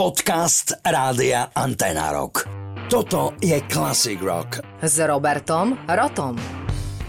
Podcast 0.00 0.80
Rádia 0.80 1.52
Antena 1.52 2.08
Rock. 2.08 2.48
Toto 2.88 3.36
je 3.36 3.60
Classic 3.68 4.16
Rock. 4.16 4.64
S 4.80 4.96
Robertom 4.96 5.76
Rotom. 5.84 6.59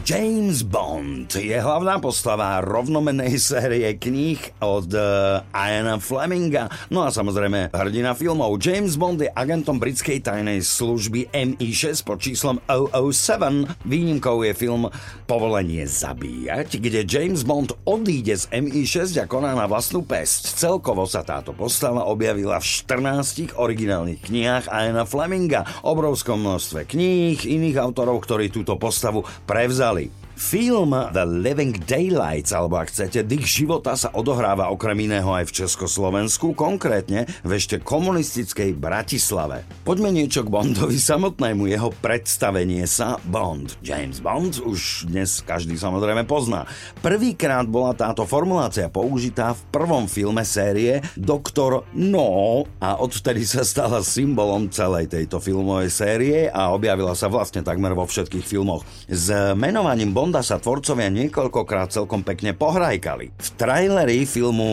James 0.02 0.66
Bond 0.66 1.30
je 1.38 1.54
hlavná 1.54 2.02
postava 2.02 2.58
rovnomenej 2.58 3.38
série 3.54 3.86
kníh 4.02 4.42
od 4.58 4.90
uh, 4.98 5.46
Iana 5.54 6.02
Fleminga. 6.02 6.74
No 6.90 7.06
a 7.06 7.14
samozrejme 7.14 7.70
hrdina 7.70 8.18
filmov. 8.18 8.58
James 8.58 8.98
Bond 8.98 9.22
je 9.22 9.30
agentom 9.30 9.78
britskej 9.78 10.26
tajnej 10.26 10.66
služby 10.66 11.30
MI6 11.30 12.02
pod 12.02 12.18
číslom 12.18 12.58
007. 12.66 13.70
Výnimkou 13.86 14.42
je 14.42 14.58
film 14.58 14.90
Povolenie 15.30 15.86
zabíjať, 15.86 16.82
kde 16.82 17.06
James 17.06 17.46
Bond 17.46 17.78
odíde 17.86 18.42
z 18.42 18.50
MI6 18.50 19.22
a 19.22 19.30
koná 19.30 19.54
na 19.54 19.70
vlastnú 19.70 20.02
pesť. 20.02 20.58
Celkovo 20.58 21.06
sa 21.06 21.22
táto 21.22 21.54
postava 21.54 22.10
objavila 22.10 22.58
v 22.58 22.66
14 22.66 23.54
originálnych 23.54 24.26
knihách 24.26 24.66
Iana 24.66 25.06
Fleminga, 25.06 25.62
obrovskom 25.86 26.42
množstve 26.42 26.90
kníh, 26.90 27.38
iných 27.38 27.78
autorov, 27.78 28.26
ktorí 28.26 28.50
túto 28.50 28.82
postavu 28.82 29.22
prevzali 29.46 29.91
Valley. 29.92 30.10
Film 30.42 30.98
The 31.14 31.22
Living 31.22 31.86
Daylights, 31.86 32.50
alebo 32.50 32.82
ak 32.82 32.90
chcete, 32.90 33.22
dých 33.22 33.46
života 33.46 33.94
sa 33.94 34.10
odohráva 34.10 34.74
okrem 34.74 35.06
iného 35.06 35.30
aj 35.30 35.54
v 35.54 35.56
Československu, 35.62 36.58
konkrétne 36.58 37.30
v 37.46 37.52
ešte 37.54 37.78
komunistickej 37.78 38.74
Bratislave. 38.74 39.62
Poďme 39.86 40.10
niečo 40.10 40.42
k 40.42 40.50
Bondovi 40.50 40.98
samotnému, 40.98 41.70
jeho 41.70 41.94
predstavenie 42.02 42.90
sa 42.90 43.22
Bond. 43.30 43.78
James 43.86 44.18
Bond 44.18 44.58
už 44.66 45.14
dnes 45.14 45.46
každý 45.46 45.78
samozrejme 45.78 46.26
pozná. 46.26 46.66
Prvýkrát 47.06 47.70
bola 47.70 47.94
táto 47.94 48.26
formulácia 48.26 48.90
použitá 48.90 49.54
v 49.54 49.62
prvom 49.70 50.10
filme 50.10 50.42
série 50.42 51.06
Doktor 51.14 51.86
No 51.94 52.66
a 52.82 52.98
odvtedy 52.98 53.46
sa 53.46 53.62
stala 53.62 54.02
symbolom 54.02 54.74
celej 54.74 55.06
tejto 55.06 55.38
filmovej 55.38 55.94
série 55.94 56.50
a 56.50 56.74
objavila 56.74 57.14
sa 57.14 57.30
vlastne 57.30 57.62
takmer 57.62 57.94
vo 57.94 58.10
všetkých 58.10 58.46
filmoch. 58.50 58.82
S 59.06 59.30
menovaním 59.54 60.10
Bond 60.10 60.31
Bonda 60.32 60.48
sa 60.48 60.64
tvorcovia 60.64 61.12
niekoľkokrát 61.12 61.92
celkom 61.92 62.24
pekne 62.24 62.56
pohrajkali. 62.56 63.36
V 63.36 63.50
traileri 63.60 64.24
filmu 64.24 64.72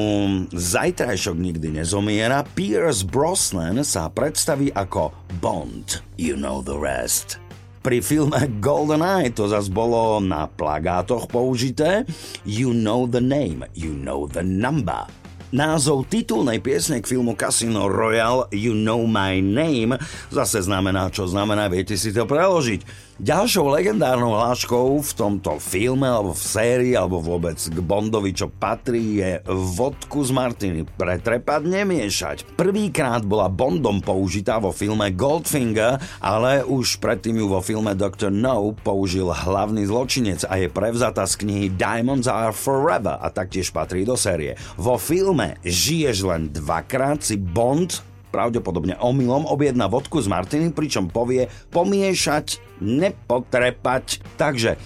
Zajtrajšok 0.54 1.34
nikdy 1.34 1.82
nezomiera 1.82 2.46
Pierce 2.54 3.02
Brosnan 3.02 3.82
sa 3.82 4.06
predstaví 4.06 4.70
ako 4.70 5.10
Bond. 5.42 5.98
You 6.14 6.38
know 6.38 6.62
the 6.62 6.78
rest. 6.78 7.42
Pri 7.82 7.98
filme 7.98 8.38
Golden 8.62 9.02
Eye 9.02 9.34
to 9.34 9.50
zase 9.50 9.66
bolo 9.66 10.22
na 10.22 10.46
plagátoch 10.46 11.26
použité 11.26 12.06
You 12.46 12.70
know 12.70 13.10
the 13.10 13.18
name, 13.18 13.66
you 13.74 13.90
know 13.90 14.30
the 14.30 14.46
number. 14.46 15.10
Názov 15.48 16.12
titulnej 16.12 16.60
piesne 16.60 17.02
k 17.02 17.18
filmu 17.18 17.32
Casino 17.32 17.88
Royale 17.88 18.52
You 18.54 18.76
Know 18.78 19.08
My 19.08 19.40
Name 19.40 19.96
zase 20.28 20.60
znamená, 20.60 21.08
čo 21.08 21.24
znamená, 21.24 21.72
viete 21.72 21.96
si 21.96 22.12
to 22.12 22.28
preložiť. 22.28 23.07
Ďalšou 23.18 23.74
legendárnou 23.74 24.38
hláškou 24.38 25.02
v 25.02 25.12
tomto 25.18 25.58
filme 25.58 26.06
alebo 26.06 26.30
v 26.30 26.38
sérii 26.38 26.94
alebo 26.94 27.18
vôbec 27.18 27.58
k 27.58 27.74
Bondovi, 27.82 28.30
čo 28.30 28.46
patrí, 28.46 29.18
je 29.18 29.42
vodku 29.74 30.22
z 30.22 30.30
Martiny. 30.30 30.86
Pretrepať 30.86 31.66
nemiešať. 31.66 32.54
Prvýkrát 32.54 33.26
bola 33.26 33.50
Bondom 33.50 33.98
použitá 33.98 34.62
vo 34.62 34.70
filme 34.70 35.10
Goldfinger, 35.10 35.98
ale 36.22 36.62
už 36.62 37.02
predtým 37.02 37.42
ju 37.42 37.50
vo 37.50 37.58
filme 37.58 37.90
Dr. 37.98 38.30
No 38.30 38.70
použil 38.70 39.26
hlavný 39.34 39.90
zločinec 39.90 40.46
a 40.46 40.54
je 40.54 40.70
prevzatá 40.70 41.26
z 41.26 41.42
knihy 41.42 41.66
Diamonds 41.74 42.30
Are 42.30 42.54
Forever 42.54 43.18
a 43.18 43.34
taktiež 43.34 43.74
patrí 43.74 44.06
do 44.06 44.14
série. 44.14 44.54
Vo 44.78 44.94
filme 44.94 45.58
Žiješ 45.66 46.22
len 46.22 46.54
dvakrát 46.54 47.26
si 47.26 47.34
Bond 47.34 47.98
pravdepodobne 48.28 48.96
omylom 49.00 49.48
objedná 49.48 49.88
vodku 49.88 50.20
z 50.20 50.28
Martiny, 50.28 50.70
pričom 50.70 51.08
povie 51.08 51.48
pomiešať, 51.72 52.60
nepotrepať. 52.80 54.22
Takže 54.36 54.78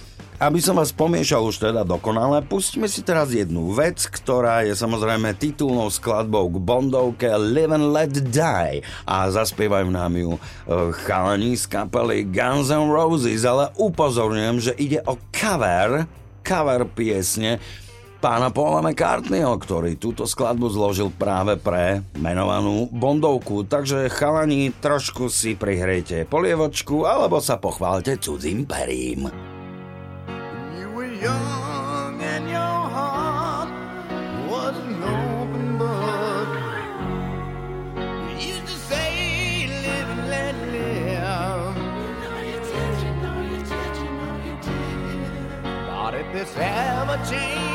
aby 0.43 0.59
som 0.59 0.75
vás 0.75 0.91
pomiešal 0.91 1.39
už 1.39 1.71
teda 1.71 1.87
dokonale, 1.87 2.43
pustíme 2.43 2.91
si 2.91 2.99
teraz 2.99 3.31
jednu 3.31 3.71
vec, 3.71 4.01
ktorá 4.11 4.67
je 4.67 4.75
samozrejme 4.75 5.39
titulnou 5.39 5.87
skladbou 5.87 6.51
k 6.51 6.57
Bondovke 6.59 7.31
Live 7.39 7.71
and 7.71 7.95
Let 7.95 8.11
Die 8.11 8.83
a 9.07 9.17
zaspievajú 9.31 9.87
nám 9.87 10.11
ju 10.19 10.35
e, 10.35 10.39
chalani 11.07 11.55
z 11.55 11.63
kapely 11.71 12.27
Guns 12.27 12.73
N' 12.73 12.91
Roses, 12.91 13.47
ale 13.47 13.71
upozorňujem, 13.79 14.57
že 14.59 14.73
ide 14.75 14.99
o 15.07 15.15
cover, 15.31 16.11
cover 16.43 16.81
piesne, 16.91 17.63
pána 18.23 18.55
Paula 18.55 18.79
McCartneyho, 18.79 19.59
ktorý 19.59 19.99
túto 19.99 20.23
skladbu 20.23 20.71
zložil 20.71 21.11
práve 21.11 21.59
pre 21.59 22.07
menovanú 22.15 22.87
Bondovku. 22.87 23.67
Takže 23.67 24.07
chalani, 24.07 24.71
trošku 24.71 25.27
si 25.27 25.59
prihrejte 25.59 26.23
polievočku 26.31 27.03
alebo 27.03 27.43
sa 27.43 27.59
pochválte 27.59 28.15
cudzím 28.15 28.63
perím. 28.63 29.27
this 46.33 46.57
ever 46.57 47.17
change 47.29 47.72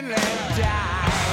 and 0.00 0.08
let 0.08 0.56
die. 0.56 1.29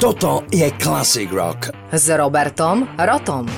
Toto 0.00 0.44
je 0.52 0.70
Classic 0.76 1.32
Rock. 1.32 1.70
S 1.92 2.08
Robertom 2.08 2.84
Rotom. 2.98 3.48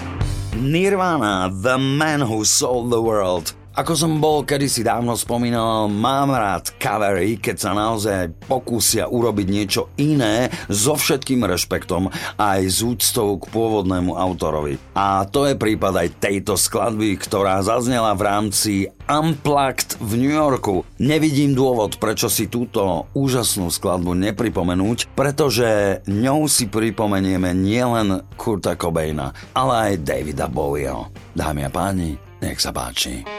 Nirvana, 0.55 1.51
The 1.63 1.79
Man 1.79 2.23
Who 2.23 2.45
Sold 2.45 2.93
the 2.93 3.01
World. 3.03 3.58
Ako 3.79 3.95
som 3.95 4.19
bol 4.19 4.43
kedysi 4.43 4.83
dávno 4.83 5.15
spomínal, 5.15 5.87
mám 5.87 6.35
rád 6.35 6.75
covery, 6.83 7.39
keď 7.39 7.57
sa 7.63 7.71
naozaj 7.79 8.35
pokúsia 8.51 9.07
urobiť 9.07 9.47
niečo 9.47 9.95
iné 9.95 10.51
so 10.67 10.99
všetkým 10.99 11.47
rešpektom 11.47 12.11
aj 12.43 12.61
z 12.67 12.79
úctou 12.83 13.39
k 13.39 13.47
pôvodnému 13.47 14.19
autorovi. 14.19 14.83
A 14.99 15.23
to 15.31 15.47
je 15.47 15.55
prípad 15.55 15.95
aj 15.95 16.19
tejto 16.19 16.59
skladby, 16.59 17.23
ktorá 17.23 17.63
zaznela 17.63 18.19
v 18.19 18.27
rámci 18.27 18.73
Unplugged 19.07 19.95
v 20.03 20.27
New 20.27 20.35
Yorku. 20.35 20.83
Nevidím 20.99 21.55
dôvod, 21.55 22.03
prečo 22.03 22.27
si 22.27 22.51
túto 22.51 23.07
úžasnú 23.15 23.71
skladbu 23.71 24.11
nepripomenúť, 24.11 25.15
pretože 25.15 26.03
ňou 26.11 26.51
si 26.51 26.67
pripomenieme 26.67 27.55
nielen 27.55 28.27
Kurta 28.35 28.75
Cobaina, 28.75 29.31
ale 29.55 29.95
aj 29.95 30.03
Davida 30.03 30.51
Bowieho. 30.51 31.15
Dámy 31.31 31.63
a 31.63 31.71
páni, 31.71 32.19
nech 32.43 32.59
sa 32.59 32.75
páči. 32.75 33.38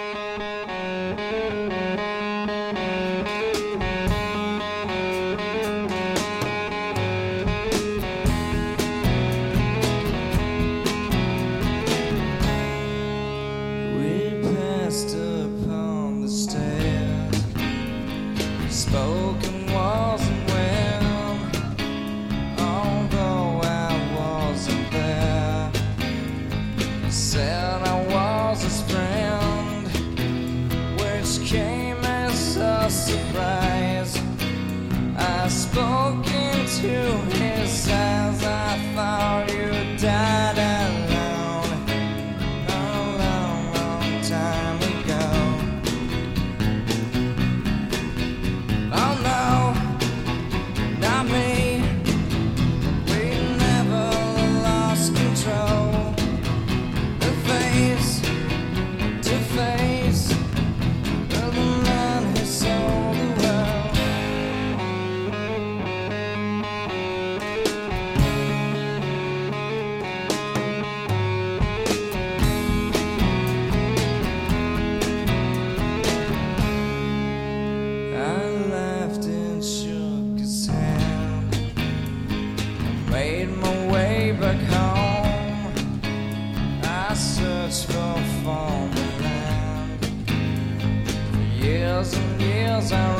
miles 92.79 92.91
around. 92.93 93.18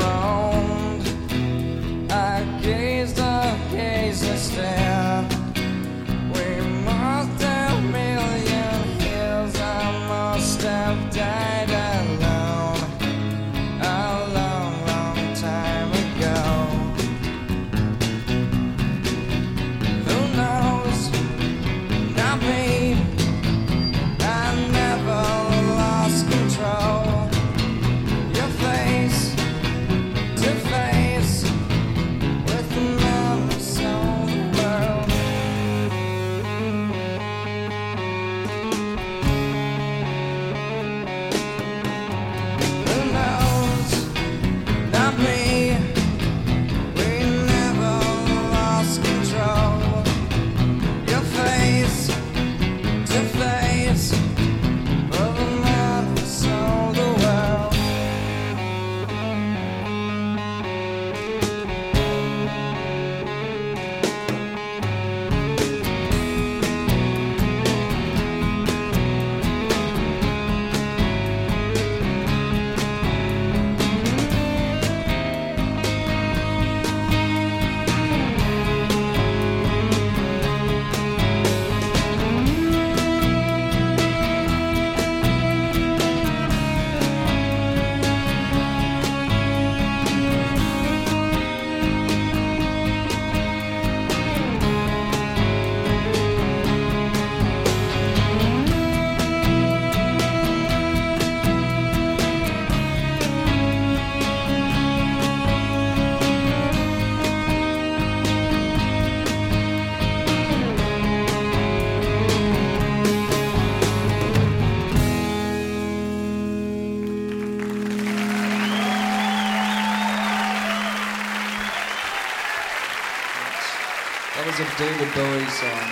David 124.80 125.12
Bowie 125.12 125.50
song. 125.52 125.88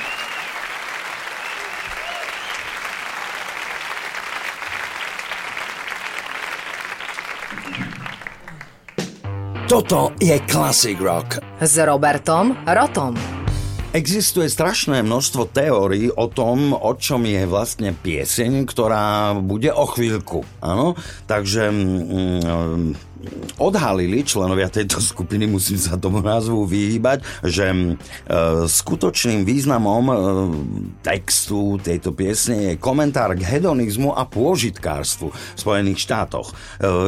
Toto 9.68 10.16
je 10.16 10.40
Classic 10.48 10.96
Rock. 10.96 11.36
S 11.60 11.76
Robertom 11.84 12.56
Rotom. 12.64 13.12
Existuje 13.92 14.48
strašné 14.48 15.04
množstvo 15.04 15.52
teórií 15.52 16.08
o 16.08 16.32
tom, 16.32 16.72
o 16.72 16.96
čom 16.96 17.28
je 17.28 17.44
vlastne 17.44 17.92
pieseň, 17.92 18.64
ktorá 18.64 19.36
bude 19.36 19.68
o 19.68 19.84
chvíľku. 19.84 20.48
Áno? 20.64 20.96
Takže 21.28 21.68
mm, 21.68 23.07
odhalili 23.58 24.22
členovia 24.22 24.70
tejto 24.70 25.02
skupiny, 25.12 25.50
musím 25.50 25.76
sa 25.76 25.98
tomu 25.98 26.22
názvu 26.22 26.64
vyhýbať, 26.64 27.22
že 27.44 27.66
e, 27.70 27.76
skutočným 28.66 29.42
významom 29.42 30.04
e, 30.08 30.14
textu 31.02 31.76
tejto 31.82 32.14
piesne 32.14 32.72
je 32.72 32.80
komentár 32.80 33.34
k 33.34 33.44
hedonizmu 33.44 34.14
a 34.14 34.24
pôžitkárstvu 34.24 35.28
v 35.34 35.58
Spojených 35.58 36.02
štátoch. 36.02 36.50
E, 36.50 36.54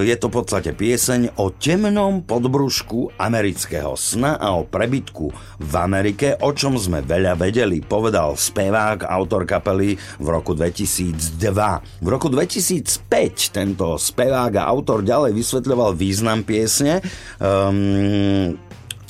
je 0.04 0.16
to 0.18 0.26
v 0.28 0.36
podstate 0.36 0.70
pieseň 0.74 1.38
o 1.38 1.54
temnom 1.54 2.26
podbrušku 2.26 3.16
amerického 3.16 3.94
sna 3.94 4.36
a 4.36 4.58
o 4.58 4.66
prebytku 4.66 5.30
v 5.62 5.74
Amerike, 5.78 6.36
o 6.42 6.50
čom 6.50 6.76
sme 6.76 7.06
veľa 7.06 7.38
vedeli, 7.38 7.80
povedal 7.80 8.34
spevák, 8.34 9.06
autor 9.06 9.46
kapely 9.46 9.94
v 10.18 10.26
roku 10.26 10.52
2002. 10.52 12.02
V 12.02 12.08
roku 12.10 12.26
2005 12.28 13.54
tento 13.54 13.94
spevák 13.94 14.52
a 14.58 14.66
autor 14.66 15.06
ďalej 15.06 15.32
vysvetľoval 15.36 15.94
význam 15.94 16.39
piesne. 16.42 17.04
Um, 17.38 18.56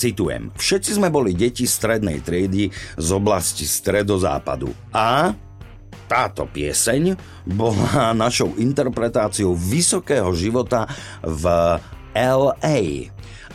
citujem. 0.01 0.49
Všetci 0.57 0.97
sme 0.97 1.13
boli 1.13 1.37
deti 1.37 1.69
strednej 1.69 2.25
triedy 2.25 2.73
z 2.97 3.09
oblasti 3.13 3.69
stredozápadu. 3.69 4.73
A 4.97 5.37
táto 6.11 6.49
pieseň 6.51 7.15
bola 7.47 8.11
našou 8.25 8.57
interpretáciou 8.59 9.55
vysokého 9.55 10.33
života 10.35 10.89
v 11.21 11.77
LA. 12.15 13.11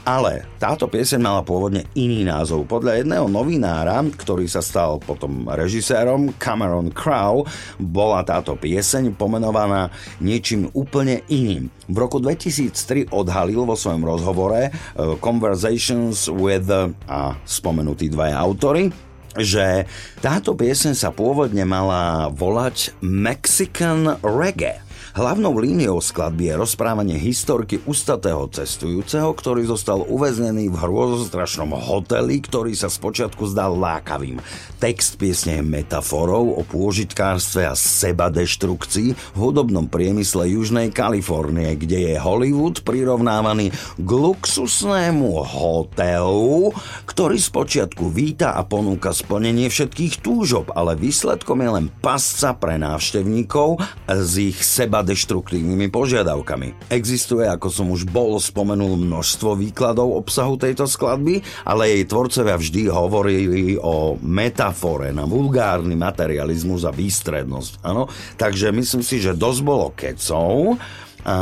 Ale 0.05 0.45
táto 0.61 0.85
pieseň 0.85 1.17
mala 1.17 1.41
pôvodne 1.41 1.89
iný 1.97 2.21
názov. 2.21 2.69
Podľa 2.69 3.01
jedného 3.01 3.25
novinára, 3.25 4.05
ktorý 4.05 4.45
sa 4.45 4.61
stal 4.61 5.01
potom 5.01 5.49
režisérom, 5.49 6.29
Cameron 6.37 6.93
Crowe, 6.93 7.49
bola 7.81 8.21
táto 8.21 8.53
pieseň 8.53 9.17
pomenovaná 9.17 9.89
niečím 10.21 10.69
úplne 10.77 11.25
iným. 11.25 11.73
V 11.89 11.97
roku 11.97 12.21
2003 12.21 13.09
odhalil 13.09 13.65
vo 13.65 13.73
svojom 13.73 14.05
rozhovore 14.05 14.69
uh, 14.69 15.17
Conversations 15.17 16.29
with 16.29 16.69
uh, 16.69 16.93
a 17.09 17.33
spomenutí 17.41 18.05
dvaja 18.13 18.37
autory, 18.37 18.93
že 19.41 19.89
táto 20.21 20.53
pieseň 20.53 20.93
sa 20.93 21.09
pôvodne 21.09 21.65
mala 21.65 22.29
volať 22.29 22.93
Mexican 23.01 24.21
Reggae. 24.21 24.84
Hlavnou 25.15 25.55
líniou 25.63 26.03
skladby 26.03 26.51
je 26.51 26.59
rozprávanie 26.59 27.15
historky 27.15 27.79
ustatého 27.87 28.51
cestujúceho, 28.51 29.31
ktorý 29.31 29.63
zostal 29.63 30.03
uväznený 30.03 30.67
v 30.67 30.75
hrôzostrašnom 30.75 31.71
hoteli, 31.71 32.43
ktorý 32.43 32.75
sa 32.75 32.91
spočiatku 32.91 33.47
zdal 33.47 33.79
lákavým. 33.79 34.43
Text 34.75 35.15
piesne 35.15 35.63
je 35.63 35.63
metaforou 35.63 36.59
o 36.59 36.67
pôžitkárstve 36.67 37.63
a 37.63 37.79
seba 37.79 38.27
deštrukcii 38.27 39.15
v 39.15 39.37
hudobnom 39.39 39.87
priemysle 39.87 40.51
Južnej 40.51 40.91
Kalifornie, 40.91 41.79
kde 41.79 42.11
je 42.11 42.15
Hollywood 42.19 42.83
prirovnávaný 42.83 43.71
k 43.95 44.09
luxusnému 44.11 45.31
hotelu, 45.47 46.75
ktorý 47.07 47.39
spočiatku 47.39 48.11
víta 48.11 48.51
a 48.51 48.67
ponúka 48.67 49.15
splnenie 49.15 49.71
všetkých 49.71 50.19
túžob, 50.19 50.75
ale 50.75 50.99
výsledkom 50.99 51.63
je 51.63 51.69
len 51.71 51.87
pasca 52.03 52.51
pre 52.51 52.75
návštevníkov 52.75 53.79
z 54.11 54.51
ich 54.51 54.59
seba 54.59 55.04
deštruktívnymi 55.05 55.87
požiadavkami. 55.93 56.89
Existuje, 56.89 57.45
ako 57.45 57.69
som 57.69 57.87
už 57.93 58.09
bol 58.09 58.41
spomenul, 58.41 58.97
množstvo 58.97 59.55
výkladov 59.55 60.17
obsahu 60.17 60.57
tejto 60.57 60.89
skladby, 60.89 61.45
ale 61.63 61.93
jej 61.93 62.03
tvorcovia 62.09 62.57
vždy 62.57 62.81
hovorili 62.89 63.77
o 63.77 64.17
metafore 64.19 65.13
na 65.13 65.29
vulgárny 65.29 65.93
materializmus 65.93 66.83
a 66.83 66.91
výstrednosť. 66.91 67.85
Ano? 67.85 68.09
Takže 68.35 68.73
myslím 68.73 69.05
si, 69.05 69.21
že 69.21 69.37
dosť 69.37 69.61
bolo 69.61 69.93
kecov, 69.93 70.81
a, 71.25 71.37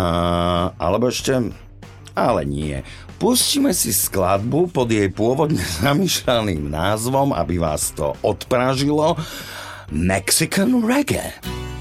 alebo 0.76 1.08
ešte... 1.08 1.64
Ale 2.14 2.46
nie. 2.46 2.78
Pustíme 3.18 3.74
si 3.74 3.90
skladbu 3.90 4.70
pod 4.70 4.92
jej 4.92 5.10
pôvodne 5.10 5.64
zamýšľaným 5.84 6.70
názvom, 6.70 7.32
aby 7.34 7.58
vás 7.58 7.96
to 7.96 8.14
odpražilo. 8.22 9.16
Mexican 9.90 10.84
Reggae. 10.84 11.73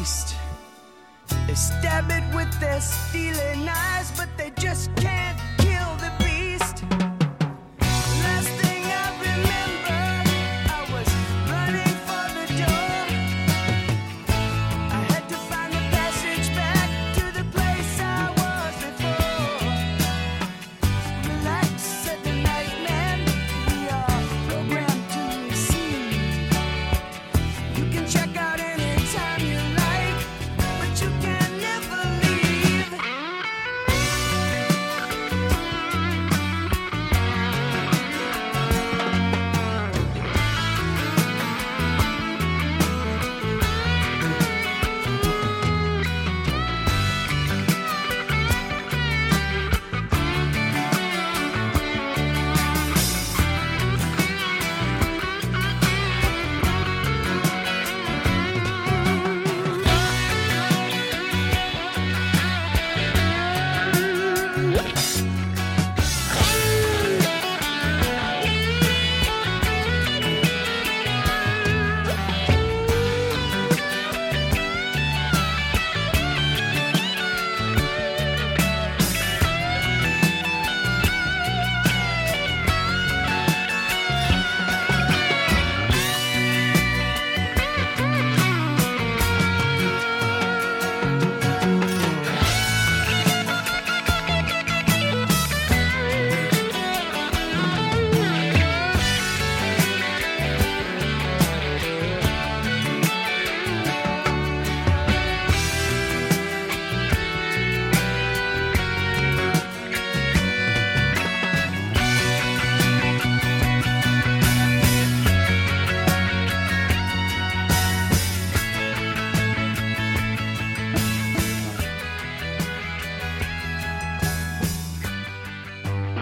The 0.00 0.06
feast. 0.06 0.34
They 1.46 1.54
stab 1.54 2.10
it 2.10 2.34
with 2.34 2.52
their 2.60 2.80
steely 2.80 3.64
knives, 3.64 4.12
but 4.16 4.28
they 4.36 4.50
just 4.58 4.94
can't 4.96 5.39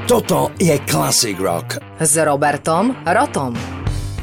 Toto 0.09 0.49
je 0.57 0.73
Classic 0.89 1.37
Rock. 1.37 1.77
S 2.01 2.17
Robertom 2.17 2.97
Rotom. 3.05 3.78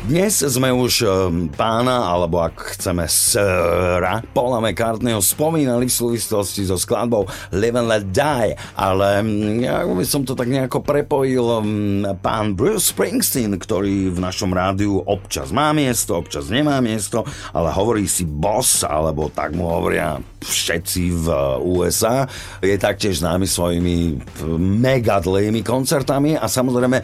Dnes 0.06 0.38
sme 0.38 0.70
už 0.70 1.02
um, 1.02 1.50
pána, 1.50 2.06
alebo 2.06 2.38
ak 2.38 2.78
chceme 2.78 3.10
sra, 3.10 4.22
Paula 4.38 4.62
McCartneyho 4.62 5.18
spomínali 5.18 5.90
v 5.90 5.98
súvislosti 5.98 6.62
so 6.62 6.78
skladbou 6.78 7.26
Live 7.50 7.74
and 7.74 7.90
Let 7.90 8.06
Die, 8.14 8.54
ale 8.78 9.26
um, 9.26 9.66
ja 9.66 9.82
by 9.82 10.06
som 10.06 10.22
to 10.22 10.38
tak 10.38 10.46
nejako 10.46 10.86
prepojil 10.86 11.58
um, 11.58 12.06
pán 12.22 12.54
Bruce 12.54 12.94
Springsteen, 12.94 13.58
ktorý 13.58 14.14
v 14.14 14.22
našom 14.22 14.54
rádiu 14.54 15.02
občas 15.10 15.50
má 15.50 15.74
miesto, 15.74 16.22
občas 16.22 16.54
nemá 16.54 16.78
miesto, 16.86 17.26
ale 17.50 17.74
hovorí 17.74 18.06
si 18.06 18.30
boss, 18.30 18.86
alebo 18.86 19.34
tak 19.34 19.58
mu 19.58 19.74
hovoria 19.74 20.22
všetci 20.46 21.02
v 21.26 21.28
USA. 21.66 22.30
Je 22.62 22.78
taktiež 22.78 23.26
známy 23.26 23.50
svojimi 23.50 24.22
mega 24.62 25.18
dlhými 25.18 25.66
koncertami 25.66 26.38
a 26.38 26.46
samozrejme 26.46 26.98
e, 27.02 27.04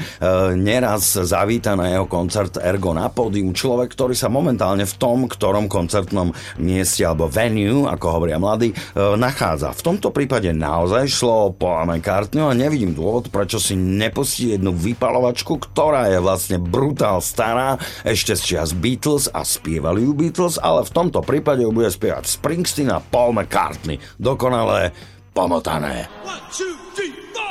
neraz 0.53 1.17
zavíta 1.17 1.73
na 1.73 1.89
jeho 1.89 2.05
koncert 2.05 2.61
Ergo 2.61 2.90
na 2.95 3.11
pódium 3.11 3.51
človek, 3.51 3.91
ktorý 3.91 4.15
sa 4.15 4.31
momentálne 4.31 4.87
v 4.87 4.95
tom, 4.97 5.27
ktorom 5.27 5.67
koncertnom 5.71 6.31
mieste 6.59 7.03
alebo 7.03 7.27
venue, 7.27 7.87
ako 7.87 8.05
hovoria 8.19 8.37
mladí, 8.39 8.71
e, 8.71 8.75
nachádza. 9.15 9.75
V 9.75 9.85
tomto 9.85 10.09
prípade 10.15 10.51
naozaj 10.55 11.07
šlo 11.11 11.51
o 11.51 11.53
Paula 11.53 11.87
McCartney 11.87 12.43
a 12.43 12.55
nevidím 12.55 12.95
dôvod, 12.95 13.29
prečo 13.29 13.59
si 13.59 13.75
nepustí 13.75 14.55
jednu 14.55 14.75
vypalovačku, 14.75 15.59
ktorá 15.71 16.11
je 16.11 16.19
vlastne 16.23 16.57
brutál 16.59 17.19
stará, 17.19 17.77
ešte 18.07 18.35
z 18.37 18.41
čias 18.41 18.71
Beatles 18.71 19.27
a 19.31 19.43
spievali 19.43 20.03
ju 20.03 20.15
Beatles, 20.15 20.57
ale 20.59 20.87
v 20.87 20.93
tomto 20.93 21.19
prípade 21.21 21.63
ju 21.63 21.71
bude 21.71 21.91
spievať 21.91 22.27
Springsteen 22.27 22.91
a 22.91 23.03
Paul 23.03 23.35
McCartney. 23.35 23.99
Dokonale 24.17 24.91
pomotané. 25.31 26.07
One, 26.23 26.41
two, 26.51 26.75
three, 26.95 27.11
four. 27.35 27.50